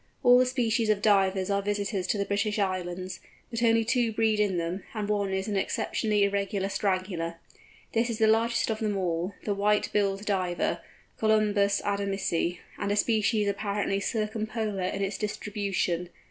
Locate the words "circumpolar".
13.99-14.81